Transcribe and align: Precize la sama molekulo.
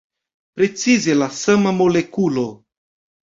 Precize 0.59 1.17
la 1.17 1.27
sama 1.41 1.75
molekulo. 1.83 2.47